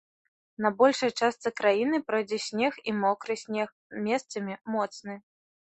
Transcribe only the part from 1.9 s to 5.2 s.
пройдзе снег і мокры снег, месцамі моцны.